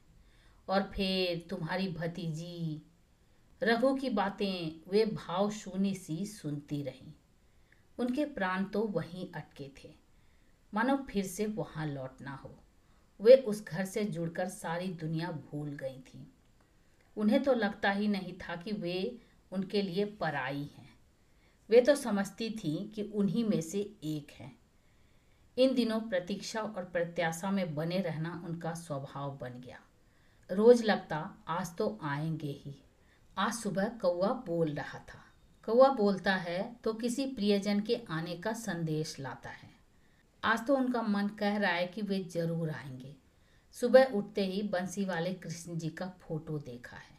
[0.67, 2.82] और फिर तुम्हारी भतीजी,
[3.62, 7.13] रघु की बातें वे भाव शून्य सी सुनती रहीं।
[7.98, 9.93] उनके प्राण तो वहीं अटके थे।
[10.74, 12.60] मानो फिर से वहाँ लौटना हो।
[13.21, 16.34] वे उस घर से जुड़कर सारी दुनिया भूल गई थी।
[17.17, 19.21] उन्हें तो लगता ही नहीं था कि वे
[19.52, 20.89] उनके लिए पराई हैं।
[21.69, 24.60] वे तो समझती थी कि उन्हीं में से एक हैं।
[25.58, 29.80] इन दिनों प्रतीक्षा और प्रत्याशा में बने रहना उनका स्वभाव बन गया।
[30.52, 32.76] रोज लगता, आज तो आएँगे ही।
[33.38, 35.26] आज सुबह कौआ बोल रहा था।
[35.65, 39.72] कौआ बोलता है तो किसी प्रियजन के आने का संदेश लाता है।
[40.45, 43.15] आज तो उनका मन कह रहा है कि वे ज़रूर आएँगे।
[43.71, 47.17] सुबह उठते ही बंसी वाले कृष्ण जी का फ़ोटो देखा है।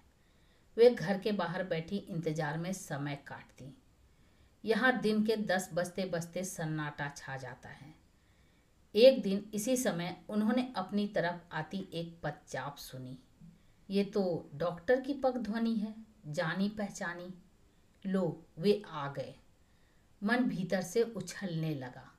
[0.76, 3.76] वे घर के बाहर बैठी इंतज़ार में समय काटती।
[4.64, 7.94] यहाँ दिन के दस बजते बजते सन्नाटा छा जाता है।
[8.94, 13.18] एक दिन इसी समय उन्होंने अपनी तरफ़ आती एक पदचाप सुनी।
[13.90, 15.94] ये तो डॉक्टर की पग ध्वनि है,
[16.26, 17.34] जानी पहचानी।
[18.04, 19.34] लो, वे आ गए।
[20.22, 22.10] मन भीतर से उछलने लगा।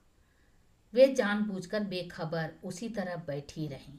[0.95, 3.97] वे जानबूझकर बेखबर उसी तरह बैठी रहीं।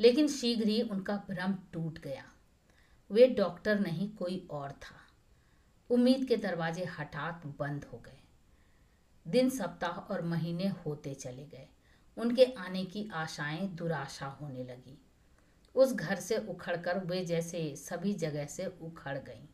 [0.00, 2.24] लेकिन शीघ्र ही उनका भ्रम टूट गया।
[3.10, 4.96] वे डॉक्टर नहीं, कोई और था।
[5.90, 8.20] उम्मीद के दरवाजे हठात बंद हो गए।
[9.28, 11.68] दिन, सप्ताह और महीने होते चले गए।
[12.16, 15.02] उनके आने की आशाएँ दुराशा होने लगी।
[15.74, 19.48] उस घर से उखड़कर वे जैसे सभी जगह से उखड़ गईं।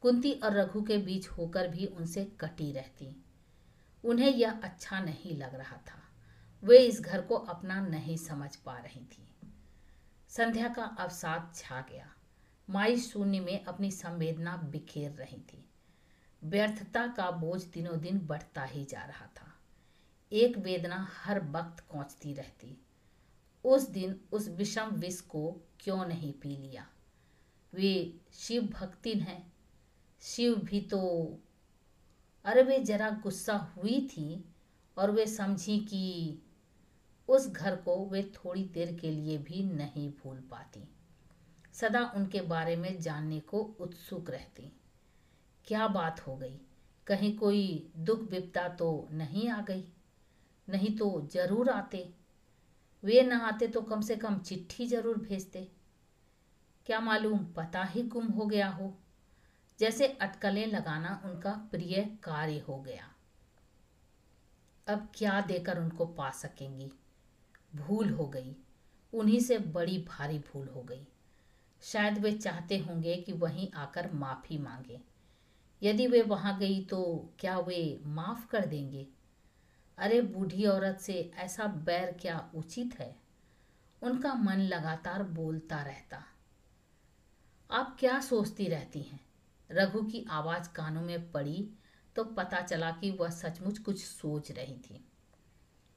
[0.00, 3.23] कुंती और रघु के बीच होकर भी उनसे कटी रहती।
[4.04, 6.02] उन्हें यह अच्छा नहीं लग रहा था।
[6.64, 9.28] वे इस घर को अपना नहीं समझ पा रही थी।
[10.28, 12.14] संध्या का अवसाद छा गया।
[12.70, 15.70] माई शून्य में अपनी संवेदना बिखेर रही थी।
[16.44, 19.54] व्यर्थता का बोझ दिनों दिन बढ़ता ही जा रहा था।
[20.32, 22.80] एक वेदना हर वक्त कोचती रहती।
[23.64, 26.86] उस दिन उस विषम विष को क्यों नहीं पी लिया?
[27.74, 29.52] वे शिव भक्ति हैं।
[30.20, 31.30] शिव भी तो
[32.44, 34.44] अरे वे जरा गुस्सा हुई थी
[34.96, 36.42] और वे समझी कि
[37.28, 40.88] उस घर को वे थोड़ी देर के लिए भी नहीं भूल पाती।
[41.72, 44.72] सदा उनके बारे में जानने को उत्सुक रहती।
[45.66, 46.60] क्या बात हो गई?
[47.06, 49.84] कहीं कोई दुख विपदा तो नहीं आ गई?
[50.68, 52.14] नहीं तो ज़रूर आते।
[53.02, 55.68] वे न आते तो कम से कम चिट्ठी ज़रूर भेजते।
[56.86, 58.92] क्या मालूम पता ही गुम हो गया हो?
[59.78, 63.14] जैसे अटकलें लगाना उनका प्रिय कार्य हो गया।
[64.88, 66.92] अब क्या देकर उनको पा सकेंगी?
[67.76, 68.56] भूल हो गई।
[69.14, 71.06] उन्हीं से बड़ी भारी भूल हो गई।
[71.82, 75.00] शायद वे चाहते होंगे कि वहीं आकर माफ़ी मांगे।
[75.82, 79.08] यदि वे वहाँ गई तो क्या वे माफ़ कर देंगे?
[79.98, 83.16] अरे, बूढ़ी औरत से ऐसा बैर क्या उचित है?
[84.02, 86.24] उनका मन लगातार बोलता रहता।
[87.70, 89.23] आप क्या सोचती रहती हैं?
[89.70, 91.68] रघु की आवाज़ कानों में पड़ी
[92.16, 95.04] तो पता चला कि वह सचमुच कुछ सोच रही थी।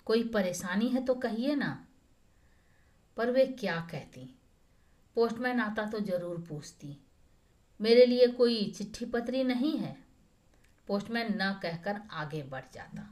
[0.07, 1.71] कोई परेशानी है तो कहिए ना।
[3.17, 4.23] पर वे क्या कहती?
[5.15, 6.97] पोस्टमैन आता तो ज़रूर पूछती,
[7.79, 9.95] मेरे लिए कोई चिट्ठी पत्री नहीं है?
[10.87, 13.07] पोस्टमैन न कहकर आगे बढ़ जाता।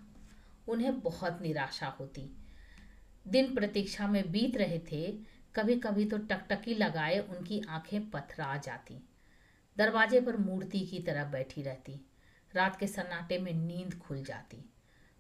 [0.68, 2.30] उन्हें बहुत निराशा होती।
[3.26, 5.12] दिन प्रतीक्षा में बीत रहे थे
[5.56, 8.98] कभी कभी तो टकटकी लगाए उनकी आँखें पथरा जाती।
[9.77, 12.05] दरवाजे पर मूर्ति की तरह बैठी रहती।
[12.53, 14.69] रात के सन्नाटे में नींद खुल जाती।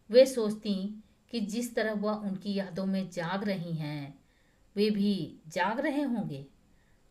[0.09, 4.19] वे सोचती कि जिस तरह वह उनकी यादों में जाग रही हैं,
[4.75, 6.47] वे भी जाग रहे होंगे।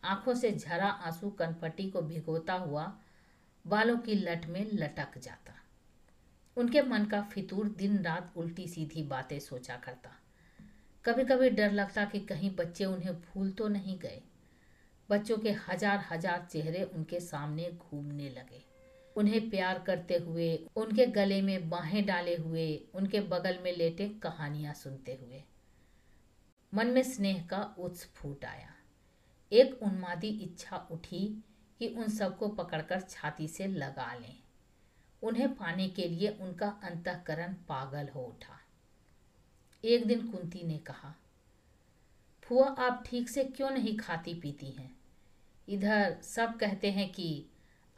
[0.05, 2.99] आँखों से झरा आँसू कनपट्टी को भिगोता हुआ
[3.67, 5.55] बालों की लट में लटक जाता।
[6.57, 10.11] उनके मन का फितूर दिन रात उल्टी सीधी बातें सोचा करता।
[11.05, 14.23] कभी कभी डर लगता कि कहीं बच्चे उन्हें भूल तो नहीं गए।
[15.11, 18.63] बच्चों के हज़ार हज़ार चेहरे उनके सामने घूमने लगे।
[19.17, 24.75] उन्हें प्यार करते हुए, उनके गले में बाहें डाले हुए, उनके बगल में लेटे कहानियाँ
[24.75, 25.43] सुनते हुए।
[26.73, 28.73] मन में स्नेह का उत्स फूट आया।
[29.53, 31.27] एक उन्मादी इच्छा उठी
[31.81, 34.37] कि उन सबको पकड़कर छाती से लगा लें।
[35.23, 38.59] उन्हें पाने के लिए उनका अंतकरण पागल हो उठा।
[39.85, 41.15] एक दिन कुंती ने कहा
[42.45, 44.97] फुआ आप ठीक से क्यों नहीं खाती पीती हैं?
[45.69, 47.47] इधर सब कहते हैं कि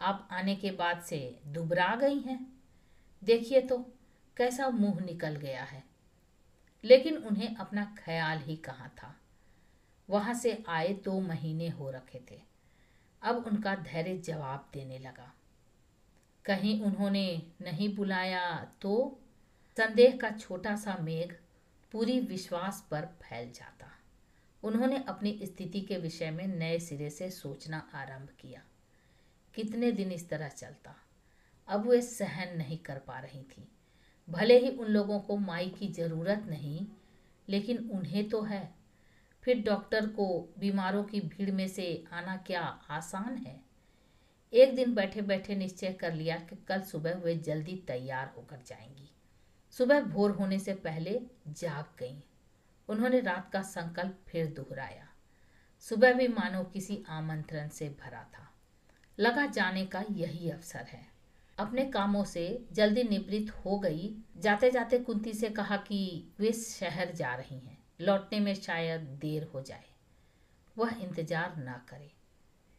[0.00, 2.52] आप आने के बाद से दुबरा गई हैं।
[3.24, 3.78] देखिए तो
[4.36, 5.84] कैसा मुँह निकल गया है।
[6.84, 9.20] लेकिन उन्हें अपना ख्याल ही कहाँ था?
[10.10, 12.40] वहाँ से आए दो महीने हो रखे थे।
[13.22, 15.32] अब उनका धैर्य जवाब देने लगा।
[16.44, 19.18] कहीं उन्होंने नहीं बुलाया तो
[19.76, 21.32] संदेह का छोटा सा मेघ
[21.92, 23.75] पूरी विश्वास पर फैल जाता।
[24.62, 28.62] उन्होंने अपनी स्थिति के विषय में नए सिरे से सोचना आरंभ किया।
[29.54, 30.96] कितने दिन इस तरह चलता?
[31.68, 33.68] अब वे सहन नहीं कर पा रही थी।
[34.30, 36.86] भले ही उन लोगों को माई की ज़रूरत नहीं,
[37.48, 38.74] लेकिन उन्हें तो है।
[39.42, 43.60] फिर डॉक्टर को बीमारों की भीड़ में से आना क्या आसान है?
[44.52, 49.10] एक दिन बैठे बैठे निश्चय कर लिया कि कल सुबह वे जल्दी तैयार होकर जाएँगी।
[49.70, 52.20] सुबह भोर होने से पहले जाग गईं।
[52.88, 55.08] उन्होंने रात का संकल्प फिर दोहराया।
[55.80, 58.50] सुबह भी मानो किसी आमंत्रण से भरा था।
[59.18, 61.06] लगा जाने का यही अवसर है।
[61.58, 67.12] अपने कामों से जल्दी निवृत्त हो गई। जाते जाते कुंती से कहा कि वे शहर
[67.12, 69.84] जा रही हैं। लौटने में शायद देर हो जाए।
[70.76, 72.10] वह इंतज़ार ना करे।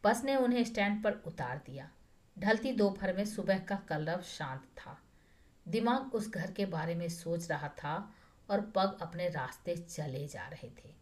[0.04, 1.90] बस ने उन्हें स्टैंड पर उतार दिया।
[2.38, 4.98] ढलती दोपहर में सुबह का कलरव शांत था।
[5.68, 8.14] दिमाग उस घर के बारे में सोच रहा था
[8.50, 10.94] और पग अपने रास्ते चले जा रहे थे।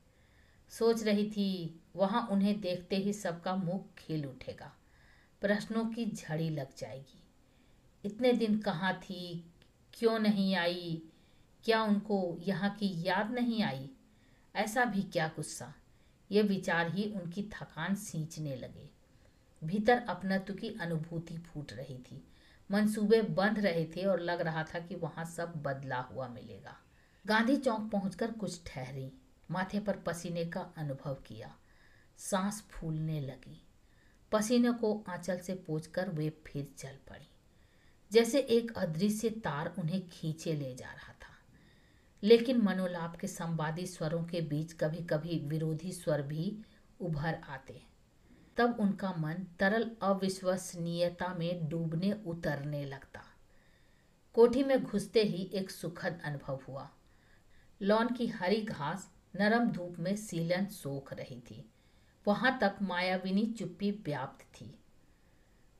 [0.70, 4.72] सोच रही थी, वहाँ उन्हें देखते ही सबका मुख खिल उठेगा।
[5.40, 7.22] प्रश्नों की झड़ी लग जाएगी।
[8.04, 9.52] इतने दिन कहाँ थी?
[9.94, 11.02] क्यों नहीं आई?
[11.64, 13.90] क्या उनको यहाँ की याद नहीं आई?
[14.56, 15.74] ऐसा भी क्या गुस्सा?
[16.30, 18.90] ये विचार ही उनकी थकान सींचने लगे।
[19.64, 22.28] भीतर अपनत्व की अनुभूति फूट रही थी।
[22.70, 26.76] मंसूबे बंध रहे थे और लग रहा था कि वहाँ सब बदला हुआ मिलेगा।
[27.28, 29.12] गांधी चौक पहुंचकर कुछ ठहरी,
[29.50, 31.56] माथे पर पसीने का अनुभव किया।
[32.18, 33.62] सांस फूलने लगी।
[34.32, 37.28] पसीने को आंचल से पोछकर वे फिर चल पड़ी।
[38.12, 41.54] जैसे एक अदृश्य तार उन्हें खींचे ले जा रहा था।
[42.22, 46.62] लेकिन मनोलाप के संवादी स्वरों के बीच कभी कभी विरोधी स्वर भी
[47.00, 47.82] उभर आते।
[48.56, 53.22] तब उनका मन तरल अविश्वसनीयता में डूबने उतरने लगता।
[54.34, 56.90] कोठी में घुसते ही एक सुखद अनुभव हुआ।
[57.82, 61.70] लॉन की हरी घास नरम धूप में सीलन सोख रही थी।
[62.26, 64.78] वहाँ तक मायाविनी चुप्पी व्याप्त थी।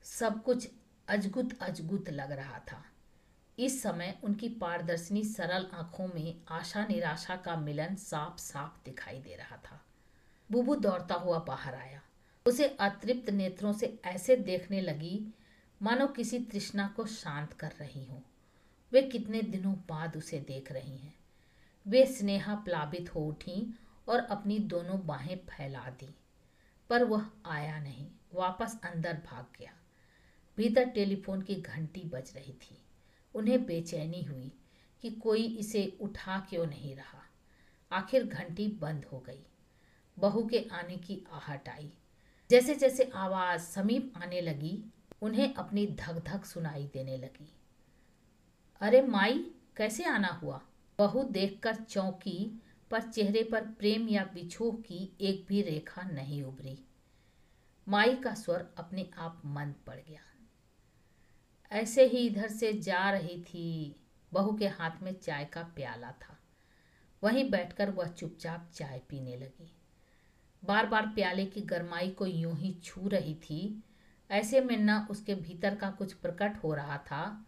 [0.03, 0.71] सब कुछ
[1.09, 2.85] अजगुत अजगुत लग रहा था।
[3.59, 9.37] इस समय उनकी पारदर्शनी सरल आँखों में आशा निराशा का मिलन साफ़ साफ़ दिखाई दे
[9.37, 9.85] रहा था।
[10.53, 12.03] बुबू दौड़ता हुआ बाहर आया।
[12.47, 15.35] उसे अतृप्त नेत्रों से ऐसे देखने लगी,
[15.83, 18.23] मानो किसी तृष्णा को शांत कर रही हो।
[18.93, 21.16] वे कितने दिनों बाद उसे देख रही हैं।
[21.87, 26.15] वे स्नेहा प्लावित हो उठी और अपनी दोनों बाहें फैला दी।
[26.91, 29.73] पर वह आया नहीं, वापस अंदर भाग गया।
[30.57, 32.83] भीतर टेलीफोन की घंटी बज रही थी।
[33.35, 34.53] उन्हें बेचैनी हुई
[35.03, 37.23] कि कोई इसे उठा क्यों नहीं रहा।
[37.93, 39.47] आखिर घंटी बंद हो गई।
[40.19, 41.93] बहू के आने की आहट आई।
[42.51, 44.85] जैसे जैसे आवाज़ समीप आने लगी,
[45.23, 47.53] उन्हें अपनी धक धक सुनाई देने लगी।
[48.81, 50.63] अरे माई, कैसे आना हुआ?
[50.99, 56.85] बहू देखकर चौंकी, पर चेहरे पर प्रेम या बिछोह की एक भी रेखा नहीं उभरी।
[57.89, 60.21] माई का स्वर अपने आप मंद पड़ गया।
[61.73, 63.97] ऐसे ही इधर से जा रही थी।
[64.33, 66.39] बहू के हाथ में चाय का प्याला था।
[67.25, 69.77] वहीं बैठकर वह चुपचाप चाय पीने लगी।
[70.65, 73.83] बार बार प्याले की गरमाई को यूँ ही छू रही थी।
[74.31, 77.47] ऐसे में न उसके भीतर का कुछ प्रकट हो रहा था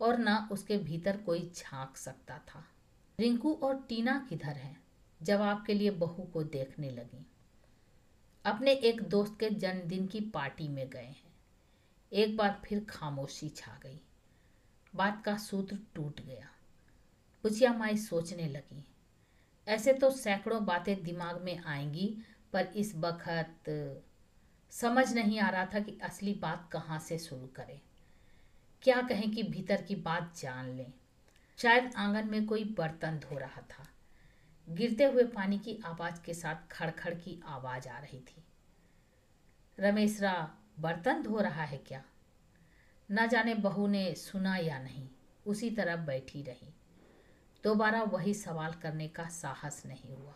[0.00, 2.64] और न उसके भीतर कोई झाँक सकता था।
[3.20, 4.82] रिंकू और टीना किधर हैं?
[5.22, 7.26] जवाब के लिए बहू को देखने लगी।
[8.44, 11.34] अपने एक दोस्त के जन्मदिन की पार्टी में गए हैं।
[12.12, 14.00] एक बार फिर खामोशी छा गई।
[14.94, 16.50] बात का सूत्र टूट गया।
[17.42, 18.84] पुचिया माई सोचने लगी।
[19.68, 22.18] ऐसे तो सैकड़ों बातें दिमाग में आएँगी,
[22.52, 24.02] पर इस वक्त
[24.70, 27.80] समझ नहीं आ रहा था कि असली बात कहाँ से शुरू करें।
[28.82, 30.92] क्या कहें कि भीतर की बात जान लें।
[31.56, 33.88] शायद आँगन में कोई बर्तन धो रहा था।
[34.68, 38.44] गिरते हुए पानी की आवाज़ के साथ खड़खड़ की आवाज़ आ रही थी।
[39.78, 42.04] रमेशरा बर्तन धो रहा है क्या?
[43.10, 45.08] न जाने बहू ने सुना या नहीं,
[45.46, 46.74] उसी तरह बैठी रही।
[47.64, 50.34] दोबारा वही सवाल करने का साहस नहीं हुआ।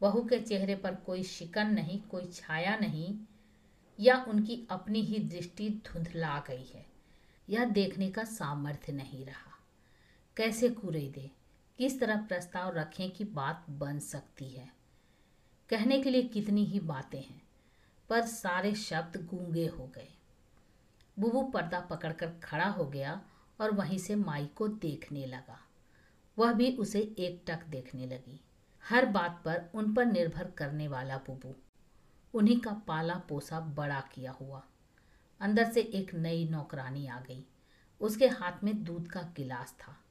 [0.00, 3.18] बहू के चेहरे पर कोई शिकन नहीं, कोई छाया नहीं,
[4.00, 6.86] या उनकी अपनी ही दृष्टि धुंधला गई है।
[7.48, 9.45] यह देखने का सामर्थ्य नहीं रहा।
[10.36, 11.30] कैसे कूरे दे
[11.78, 14.72] किस तरह प्रस्ताव रखें कि बात बन सकती है?
[15.68, 17.42] कहने के लिए कितनी ही बातें हैं,
[18.08, 20.08] पर सारे शब्द गूँगे हो गए।
[21.18, 23.22] बुबू पर्दा पकड़कर खड़ा हो गया
[23.60, 25.58] और वहीं से माई को देखने लगा।
[26.38, 28.40] वह भी उसे एक टक देखने लगी।
[28.84, 31.54] हर बात पर उन पर निर्भर करने वाला बुबू।
[32.34, 34.64] उन्हीं का पाला पोसा बड़ा किया हुआ।
[35.40, 37.44] अंदर से एक नई नौकरानी आ गई।
[38.00, 40.02] उसके हाथ में दूध का गिलास था।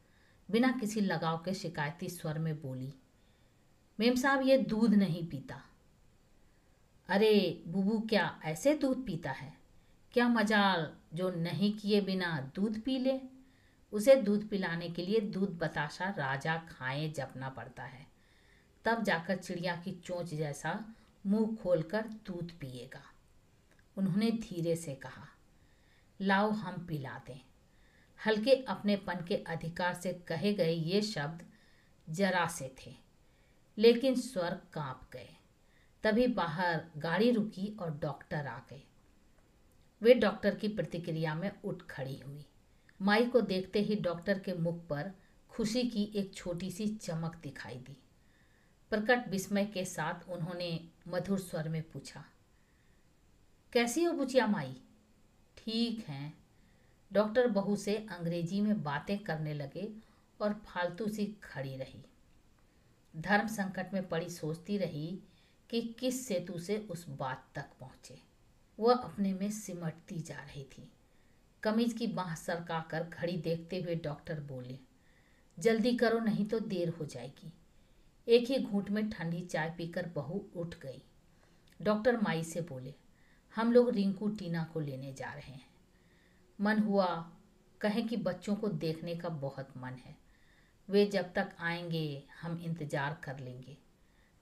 [0.52, 2.94] बिना किसी लगाव के शिकायती स्वर में बोली,
[4.00, 5.62] मेम साहब, ये दूध नहीं पीता।
[7.08, 9.58] अरे, बुबू, क्या ऐसे दूध पीता है?
[10.14, 13.22] क्या मजाल जो नहीं किए बिना दूध पी ले?
[13.94, 18.08] उसे दूध पिलाने के लिए दूध बताशा राजा खाए जपना पड़ता है।
[18.86, 23.02] तब जाकर चिड़िया की चोंच जैसा मुँह खोलकर दूध पिएगा।
[23.98, 25.28] उन्होंने धीरे से कहा,
[26.22, 27.40] लाओ, हम पिला दें।
[28.26, 31.46] हल्के अपनेपन के अधिकार से कहे गए ये शब्द
[32.08, 32.94] जरा से थे,
[33.78, 35.30] लेकिन स्वर काँप गए।
[36.04, 38.82] तभी बाहर गाड़ी रुकी और डॉक्टर आ गए।
[40.02, 42.46] वे डॉक्टर की प्रतिक्रिया में उठ खड़ी हुई।
[43.02, 45.12] माई को देखते ही डॉक्टर के मुख पर
[45.50, 47.98] खुशी की एक छोटी सी चमक दिखाई दी।
[48.92, 52.24] प्रकट विस्मय के साथ उन्होंने मधुर स्वर में पूछा,
[53.74, 54.76] कैसी हो बुचिया माई?
[55.58, 56.45] ठीक हैं?
[57.16, 59.88] डॉक्टर बहू से अंग्रेज़ी में बातें करने लगे
[60.40, 62.04] और फालतू सी खड़ी रही।
[63.14, 65.08] धर्म संकट में पड़ी सोचती रही
[65.70, 68.18] कि किस सेतु से उस बात तक पहुँचे।
[68.80, 70.90] वह अपने में सिमटती जा रही थी।
[71.64, 74.78] कमीज की बाह सरका कर घड़ी देखते हुए डॉक्टर बोले,
[75.58, 77.52] जल्दी करो, नहीं तो देर हो जाएगी।
[78.28, 81.02] एक ही घूंट में ठंडी चाय पीकर बहू उठ गई।
[81.80, 82.94] डॉक्टर माई से बोले,
[83.56, 85.75] हम लोग रिंकू, टीना को लेने जा रहे हैं।
[86.60, 87.32] मन हुआ
[87.82, 90.16] कहें कि बच्चों को देखने का बहुत मन है।
[90.90, 93.78] वे जब तक आएँगे, हम इंतज़ार कर लेंगे।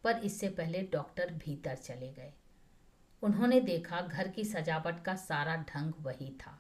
[0.04, 2.34] पर इससे पहले डॉक्टर भीतर चले गए।
[3.24, 6.60] उन्होंने देखा घर की सजावट का सारा ढंग वही था।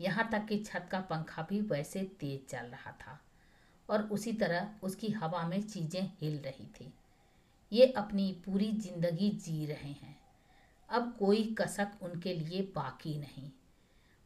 [0.00, 3.20] यहाँ तक कि छत का पंखा भी वैसे तेज चल रहा था
[3.88, 6.92] और उसी तरह उसकी हवा में चीज़ें हिल रही थी।
[7.72, 10.16] ये अपनी पूरी ज़िंदगी जी रहे हैं।
[10.88, 13.50] अब कोई कसक उनके लिए बाकी नहीं।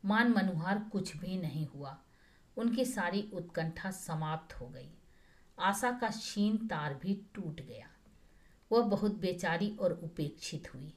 [0.04, 1.98] मान मनुहार कुछ भी नहीं हुआ।
[2.56, 4.90] उनकी सारी उत्कंठा समाप्त हो गई।
[5.58, 7.88] आशा का क्षीण तार भी टूट गया।
[8.72, 10.94] वह बहुत बेचारी और उपेक्षित हुई।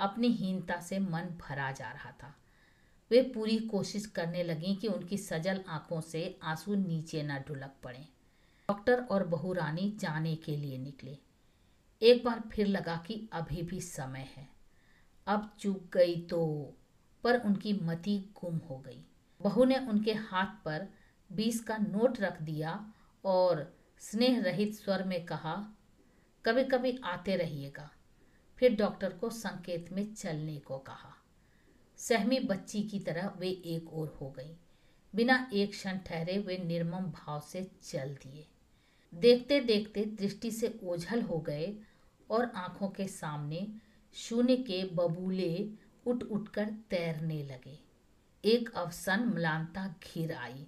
[0.00, 2.36] अपनी हीनता से मन भरा जा रहा था।
[3.10, 8.08] वे पूरी कोशिश करने लगी कि उनकी सजल आँखों से आँसू नीचे न ढुलक पड़े।
[8.68, 11.18] डॉक्टर और बहू रानी जाने के लिए निकले।
[12.02, 14.48] एक बार फिर लगा कि अभी भी समय है।
[15.26, 16.72] अब चूक गई तो
[17.24, 19.04] पर उनकी मति गुम हो गई।
[19.42, 20.88] बहू ने उनके हाथ पर
[21.32, 22.92] बीस का नोट रख दिया
[23.24, 25.74] और स्नेह रहित स्वर में कहा
[26.44, 27.90] कभी कभी आते रहिएगा।
[28.56, 31.14] फिर डॉक्टर को संकेत में चलने को कहा।
[31.96, 34.56] सहमी बच्ची की तरह वे एक और हो गई।
[35.14, 38.46] बिना एक क्षण ठहरे वे निर्मम भाव से चल दिए।
[39.14, 41.76] देखते देखते दृष्टि से ओझल हो गए
[42.30, 43.68] और आँखों के सामने
[44.14, 45.70] शून्य के बबूले
[46.08, 47.78] उठ उठकर तैरने लगे।
[48.44, 50.66] एक अवसन म्लानता घिर आई।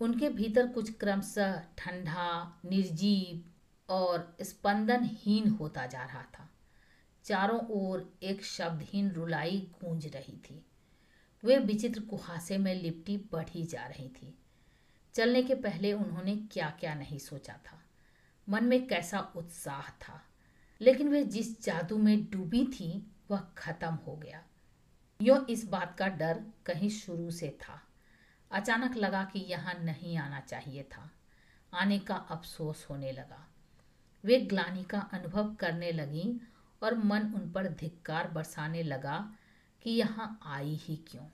[0.00, 3.52] उनके भीतर कुछ क्रमशः ठंडा, निर्जीव
[3.92, 6.50] और स्पंदनहीन होता जा रहा था।
[7.24, 10.66] चारों ओर एक शब्दहीन रुलाई गूंज रही थी।
[11.44, 14.38] वे विचित्र कुहासे में लिपटी बढ़ी जा रही थी।
[15.14, 17.82] चलने के पहले उन्होंने क्या क्या नहीं सोचा था।
[18.48, 20.22] मन में कैसा उत्साह था।
[20.80, 24.44] लेकिन वे जिस जादू में डूबी थी, वह खत्म हो गया।
[25.22, 27.82] यो इस बात का डर कहीं शुरू से था।
[28.50, 31.10] अचानक लगा कि यहाँ नहीं आना चाहिए था।
[31.74, 33.48] आने का अफसोस होने लगा।
[34.24, 36.40] वे ग्लानी का अनुभव करने लगी
[36.82, 39.34] और मन उन पर धिक्कार बरसाने लगा
[39.82, 41.26] कि यहाँ आई ही क्यों।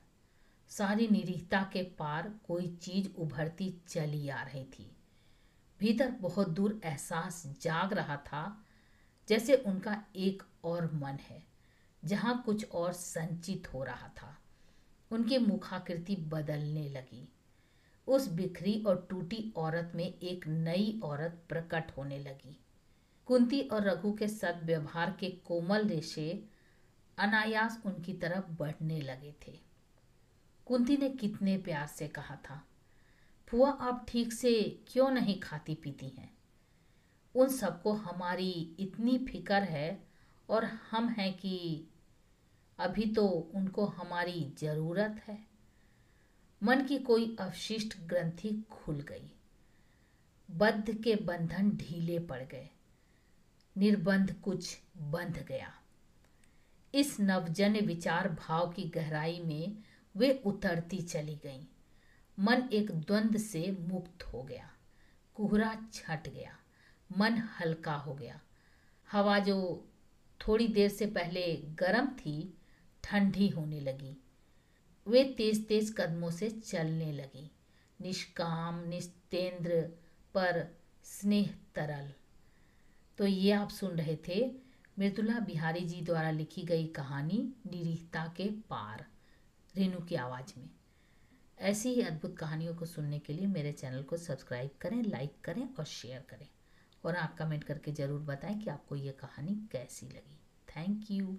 [0.68, 4.96] सारी निरीहता के पार कोई चीज़ उभरती चली आ रही थी।
[5.80, 8.64] भीतर बहुत दूर एहसास जाग रहा था,
[9.28, 11.51] जैसे उनका एक और मन है।
[12.05, 14.38] जहाँ कुछ और संचित हो रहा था।
[15.11, 17.28] उनकी मुखाकृति बदलने लगी।
[18.07, 22.59] उस बिखरी और टूटी औरत में एक नई औरत प्रकट होने लगी।
[23.26, 26.44] कुंती और रघु के सदव्यवहार के कोमल रेशे
[27.18, 29.61] अनायास उनकी तरफ़ बढ़ने लगे थे।
[30.66, 32.66] कुंती ने कितने प्यार से कहा था,
[33.48, 36.36] फुआ, आप ठीक से क्यों नहीं खाती पीती हैं?
[37.34, 40.07] उन सबको हमारी इतनी फ़िक्र है
[40.48, 41.88] और हम हैं कि
[42.82, 45.46] अभी तो उनको हमारी ज़रूरत है।
[46.62, 49.32] मन की कोई अवशिष्ट ग्रंथि खुल गई।
[50.50, 52.68] बद्ध के बंधन ढीले पड़ गए।
[53.76, 55.74] निर्बंध कुछ बंध गया।
[56.94, 59.76] इस नवजन विचार भाव की गहराई में
[60.16, 61.64] वे उतरती चली गईं।
[62.38, 64.70] मन एक द्वंद से मुक्त हो गया।
[65.34, 66.58] कुहरा छट गया।
[67.18, 68.40] मन हल्का हो गया।
[69.12, 69.88] हवा जो
[70.48, 72.58] थोड़ी देर से पहले गर्म थी
[73.03, 74.16] ठंडी होने लगी।
[75.07, 77.50] वे तेज तेज कदमों से चलने लगी।
[78.00, 79.80] निष्काम निस्तेंद्र
[80.34, 82.12] पर स्नेह तरल।
[83.18, 84.55] तो ये आप सुन रहे थे
[84.98, 89.07] मृदुला बिहारी जी द्वारा लिखी गई कहानी निरीहता के पार,
[89.76, 90.70] रेणु की आवाज़ में।
[91.59, 95.74] ऐसी ही अद्भुत कहानियों को सुनने के लिए मेरे चैनल को सब्सक्राइब करें, लाइक करें
[95.74, 96.48] और शेयर करें।
[97.05, 100.38] और आप कमेंट करके ज़रूर बताएँ कि आपको ये कहानी कैसी लगी।
[100.68, 101.38] Thank you.